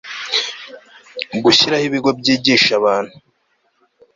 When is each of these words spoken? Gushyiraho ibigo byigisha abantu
Gushyiraho 1.43 1.85
ibigo 1.89 2.09
byigisha 2.19 2.71
abantu 2.79 3.13